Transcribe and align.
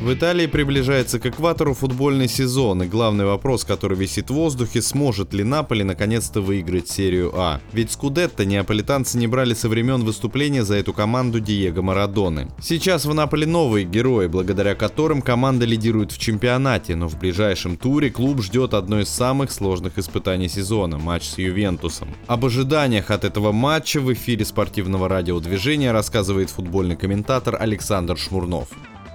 В 0.00 0.14
Италии 0.14 0.46
приближается 0.46 1.18
к 1.20 1.26
экватору 1.26 1.74
футбольный 1.74 2.26
сезон, 2.26 2.82
и 2.82 2.86
главный 2.86 3.26
вопрос, 3.26 3.66
который 3.66 3.98
висит 3.98 4.30
в 4.30 4.34
воздухе, 4.34 4.80
сможет 4.80 5.34
ли 5.34 5.44
Наполи 5.44 5.84
наконец-то 5.84 6.40
выиграть 6.40 6.88
серию 6.88 7.32
А. 7.36 7.60
Ведь 7.74 7.92
Скудетто 7.92 8.46
неаполитанцы 8.46 9.18
не 9.18 9.26
брали 9.26 9.52
со 9.52 9.68
времен 9.68 10.02
выступления 10.02 10.64
за 10.64 10.76
эту 10.76 10.94
команду 10.94 11.38
Диего 11.38 11.82
Марадоны. 11.82 12.48
Сейчас 12.62 13.04
в 13.04 13.12
Наполе 13.12 13.46
новые 13.46 13.84
герои, 13.84 14.26
благодаря 14.26 14.74
которым 14.74 15.20
команда 15.20 15.66
лидирует 15.66 16.12
в 16.12 16.18
чемпионате, 16.18 16.96
но 16.96 17.06
в 17.06 17.18
ближайшем 17.18 17.76
туре 17.76 18.08
клуб 18.08 18.40
ждет 18.40 18.72
одно 18.72 19.00
из 19.00 19.10
самых 19.10 19.52
сложных 19.52 19.98
испытаний 19.98 20.48
сезона– 20.48 20.96
матч 20.98 21.24
с 21.24 21.36
Ювентусом. 21.36 22.08
Об 22.26 22.46
ожиданиях 22.46 23.10
от 23.10 23.26
этого 23.26 23.52
матча 23.52 24.00
в 24.00 24.10
эфире 24.14 24.46
спортивного 24.46 25.10
радиодвижения 25.10 25.92
рассказывает 25.92 26.48
футбольный 26.48 26.96
комментатор 26.96 27.54
Александр 27.60 28.16
Шмурнов. 28.16 28.68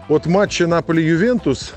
От 0.08 0.28
матча 0.28 0.68
Наполи-Ювентус 0.68 1.74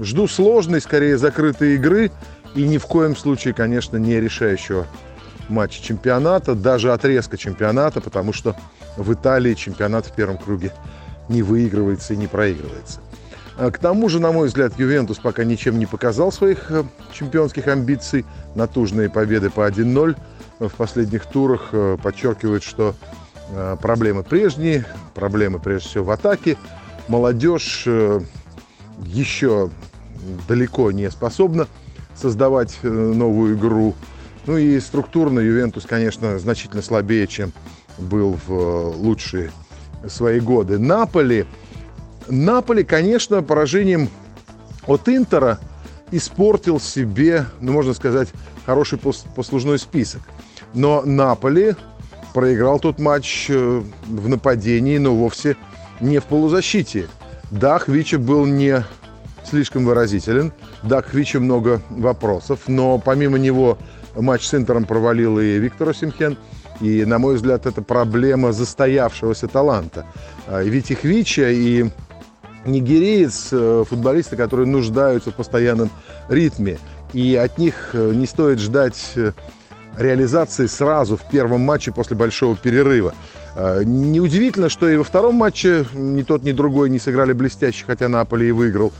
жду 0.00 0.26
сложной, 0.26 0.80
скорее 0.80 1.16
закрытой 1.16 1.76
игры 1.76 2.10
и 2.56 2.66
ни 2.66 2.78
в 2.78 2.86
коем 2.86 3.14
случае, 3.14 3.54
конечно, 3.54 3.96
не 3.96 4.20
решающего 4.20 4.88
матча 5.48 5.80
чемпионата, 5.80 6.56
даже 6.56 6.92
отрезка 6.92 7.36
чемпионата, 7.36 8.00
потому 8.00 8.32
что 8.32 8.56
в 8.96 9.12
Италии 9.12 9.54
чемпионат 9.54 10.06
в 10.06 10.12
первом 10.12 10.36
круге 10.36 10.72
не 11.28 11.42
выигрывается 11.42 12.14
и 12.14 12.16
не 12.16 12.26
проигрывается. 12.26 13.00
А 13.56 13.70
К 13.70 13.78
тому 13.78 14.08
же, 14.08 14.18
на 14.18 14.32
мой 14.32 14.48
взгляд, 14.48 14.76
Ювентус 14.76 15.18
пока 15.18 15.44
ничем 15.44 15.78
не 15.78 15.86
показал 15.86 16.32
своих 16.32 16.72
э, 16.72 16.82
чемпионских 17.12 17.68
амбиций. 17.68 18.24
Натужные 18.56 19.10
победы 19.10 19.50
по 19.50 19.68
1-0 19.68 20.16
в 20.58 20.70
последних 20.70 21.26
турах 21.26 21.68
э, 21.70 21.98
подчеркивают, 22.02 22.64
что 22.64 22.94
э, 23.50 23.76
проблемы 23.80 24.24
прежние, 24.24 24.86
проблемы 25.14 25.58
прежде 25.58 25.88
всего 25.88 26.04
в 26.06 26.10
атаке, 26.10 26.56
молодежь 27.10 27.82
э, 27.86 28.20
еще 29.04 29.70
далеко 30.48 30.92
не 30.92 31.10
способна 31.10 31.66
создавать 32.14 32.78
э, 32.82 32.88
новую 32.88 33.56
игру. 33.56 33.96
Ну 34.46 34.56
и 34.56 34.78
структурно 34.78 35.40
Ювентус, 35.40 35.86
конечно, 35.86 36.38
значительно 36.38 36.82
слабее, 36.82 37.26
чем 37.26 37.52
был 37.98 38.38
в 38.46 38.52
э, 38.52 38.92
лучшие 38.96 39.50
свои 40.06 40.38
годы. 40.38 40.78
Наполи, 40.78 41.46
Наполи, 42.28 42.84
конечно, 42.84 43.42
поражением 43.42 44.08
от 44.86 45.08
Интера 45.08 45.58
испортил 46.12 46.78
себе, 46.78 47.44
ну, 47.60 47.72
можно 47.72 47.92
сказать, 47.92 48.28
хороший 48.64 48.98
пос- 48.98 49.26
послужной 49.34 49.80
список. 49.80 50.22
Но 50.74 51.02
Наполи 51.04 51.74
проиграл 52.32 52.78
тот 52.78 53.00
матч 53.00 53.48
в 53.48 54.28
нападении, 54.28 54.98
но 54.98 55.16
вовсе 55.16 55.50
не 55.50 55.69
в 56.00 56.24
полузащите. 56.24 57.08
Да, 57.50 57.78
Хвича 57.78 58.18
был 58.18 58.46
не 58.46 58.84
слишком 59.44 59.84
выразителен. 59.84 60.52
Да, 60.82 61.02
к 61.02 61.06
Хвиче 61.06 61.38
много 61.38 61.80
вопросов, 61.90 62.60
но 62.66 62.98
помимо 62.98 63.38
него 63.38 63.78
матч 64.16 64.46
с 64.46 64.54
Интером 64.54 64.84
провалил 64.84 65.38
и 65.38 65.58
Виктор 65.58 65.90
Осимхен. 65.90 66.36
И, 66.80 67.04
на 67.04 67.18
мой 67.18 67.34
взгляд, 67.34 67.66
это 67.66 67.82
проблема 67.82 68.52
застоявшегося 68.52 69.48
таланта. 69.48 70.06
А, 70.46 70.62
Ведь 70.62 70.90
и 70.90 70.94
Хвича, 70.94 71.50
и 71.50 71.90
нигериец, 72.64 73.48
э, 73.52 73.84
футболисты, 73.88 74.36
которые 74.36 74.66
нуждаются 74.66 75.30
в 75.30 75.34
постоянном 75.34 75.90
ритме. 76.28 76.78
И 77.12 77.36
от 77.36 77.58
них 77.58 77.90
э, 77.92 78.12
не 78.14 78.26
стоит 78.26 78.60
ждать 78.60 79.12
э, 79.16 79.32
реализации 79.96 80.66
сразу 80.66 81.16
в 81.16 81.28
первом 81.30 81.60
матче 81.60 81.92
после 81.92 82.16
большого 82.16 82.56
перерыва. 82.56 83.14
Э, 83.56 83.82
Неудивительно, 83.84 84.68
что 84.68 84.88
и 84.88 84.96
во 84.96 85.04
втором 85.04 85.36
матче 85.36 85.86
ни 85.94 86.22
тот, 86.22 86.42
ни 86.42 86.52
другой 86.52 86.90
не 86.90 86.98
сыграли 86.98 87.32
блестяще, 87.32 87.84
хотя 87.86 88.08
Наполи 88.08 88.48
и 88.48 88.52
выиграл. 88.52 88.92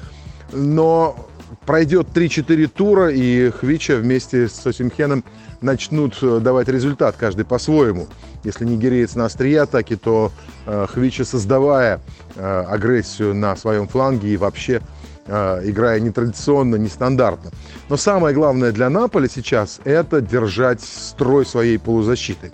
Но 0.53 1.28
пройдет 1.66 2.09
3-4 2.14 2.66
тура, 2.69 3.10
и 3.10 3.50
Хвича 3.50 3.97
вместе 3.97 4.48
с 4.48 4.66
Осимхеном 4.66 5.25
начнут 5.60 6.16
э, 6.22 6.41
давать 6.41 6.69
результат, 6.69 7.16
каждый 7.19 7.44
по-своему. 7.44 8.09
Если 8.44 8.64
нигериец 8.64 9.14
на 9.14 9.26
острие 9.26 9.62
атаки, 9.62 9.97
то 9.97 10.32
э, 10.66 10.87
Хвича, 10.88 11.25
создавая 11.25 12.00
э, 12.37 12.64
агрессию 12.69 13.34
на 13.34 13.56
своем 13.56 13.87
фланге 13.87 14.31
и 14.31 14.37
вообще 14.37 14.81
играя 15.30 16.00
нетрадиционно, 16.00 16.76
нестандартно. 16.76 17.50
Но 17.88 17.96
самое 17.96 18.34
главное 18.34 18.72
для 18.72 18.91
Наполи 18.91 19.28
сейчас– 19.28 19.80
это 19.84 20.20
держать 20.20 20.80
строй 20.80 21.46
своей 21.46 21.78
полузащиты. 21.78 22.52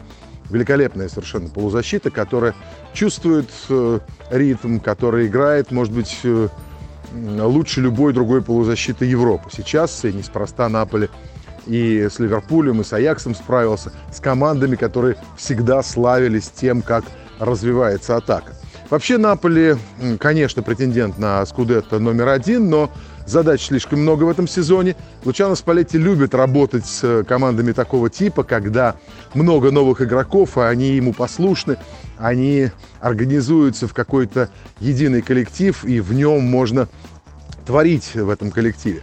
Великолепная 0.51 1.09
совершенно 1.09 1.49
полузащита, 1.49 2.11
которая 2.11 2.55
чувствует 2.93 3.51
э, 3.69 3.99
ритм, 4.31 4.79
которая 4.79 5.27
играет, 5.27 5.73
может 5.73 5.93
быть, 5.93 6.21
э, 6.23 6.49
лучше 7.13 7.81
любой 7.81 8.13
другой 8.13 8.43
полузащиты 8.43 9.07
Европы. 9.07 9.51
Сейчас 9.53 10.05
и 10.05 10.13
неспроста 10.13 10.69
Наполи 10.69 11.09
и 11.67 12.09
с 12.11 12.19
Ливерпулем, 12.19 12.81
и 12.81 12.85
с 12.85 12.93
Аяксом 12.93 13.35
справился, 13.35 13.93
с 14.13 14.21
командами, 14.21 14.77
которые 14.77 15.17
всегда 15.37 15.83
славились 15.83 16.49
тем, 16.49 16.81
как 16.83 17.05
развивается 17.41 18.17
атака. 18.17 18.55
Вообще 18.89 19.19
Наполи, 19.19 19.77
конечно, 20.21 20.63
претендент 20.63 21.19
на 21.19 21.45
Скудетто 21.45 21.99
номер 21.99 22.29
один, 22.29 22.71
но 22.71 22.91
задач 23.27 23.67
слишком 23.67 24.01
много 24.01 24.23
в 24.25 24.29
этом 24.29 24.47
сезоне. 24.47 24.95
Лучано 25.25 25.57
Спалетти 25.57 25.99
любит 25.99 26.37
работать 26.37 26.87
с 26.87 27.03
э, 27.03 27.25
командами 27.25 27.73
такого 27.73 28.11
типа, 28.11 28.45
когда 28.45 28.95
много 29.35 29.73
новых 29.73 30.03
игроков, 30.03 30.57
и 30.57 30.61
они 30.61 30.91
ему 30.91 31.13
послушны, 31.13 31.79
они 32.17 32.71
организуются 33.01 33.89
в 33.89 33.93
какой-то 33.93 34.51
единый 34.79 35.21
коллектив, 35.21 35.85
и 35.85 35.99
в 35.99 36.13
нем 36.13 36.43
можно 36.43 36.87
творить 37.67 38.15
в 38.15 38.31
этом 38.31 38.53
коллективе. 38.53 39.03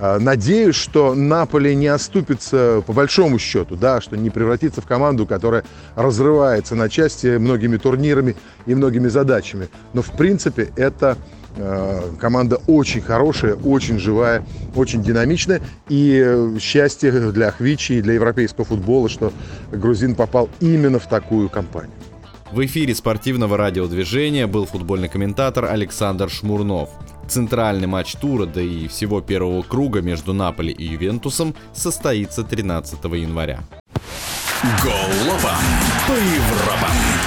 А, 0.00 0.18
Надеюсь, 0.18 0.76
что 0.76 1.14
Наполе 1.14 1.74
не 1.74 1.88
оступится 1.88 2.82
по 2.86 2.92
большому 2.92 3.38
счету, 3.38 3.76
да, 3.76 4.00
что 4.00 4.16
не 4.16 4.30
превратится 4.30 4.80
в 4.80 4.86
команду, 4.86 5.26
которая 5.26 5.64
разрывается 5.96 6.74
на 6.74 6.88
части 6.88 7.38
многими 7.38 7.76
турнирами 7.76 8.36
и 8.66 8.74
многими 8.74 9.08
задачами. 9.08 9.68
Но 9.92 10.02
в 10.02 10.12
принципе 10.12 10.70
это 10.76 11.16
э, 11.56 12.10
команда 12.20 12.60
очень 12.66 13.00
хорошая, 13.00 13.54
очень 13.54 13.98
живая, 13.98 14.44
очень 14.76 15.02
динамичная. 15.02 15.60
И 15.88 16.22
э, 16.24 16.58
счастье 16.60 17.10
для 17.10 17.50
Хвичи 17.50 17.94
и 17.94 18.02
для 18.02 18.14
европейского 18.14 18.64
футбола, 18.64 19.08
что 19.08 19.32
грузин 19.72 20.14
попал 20.14 20.48
именно 20.60 20.98
в 21.00 21.08
такую 21.08 21.48
компанию. 21.48 21.92
В 22.52 22.64
эфире 22.64 22.94
спортивного 22.94 23.58
радиодвижения 23.58 24.46
был 24.46 24.64
футбольный 24.64 25.08
комментатор 25.08 25.66
Александр 25.66 26.30
Шмурнов. 26.30 26.88
Центральный 27.28 27.86
матч 27.86 28.14
тура, 28.14 28.46
да 28.46 28.60
и 28.62 28.88
всего 28.88 29.20
первого 29.20 29.62
круга 29.62 30.00
между 30.00 30.32
Наполи 30.32 30.72
и 30.72 30.84
Ювентусом 30.84 31.54
состоится 31.74 32.42
13 32.42 33.04
января. 33.04 33.60
Голопом 34.82 35.58
по 36.06 36.12
Европам! 36.12 37.17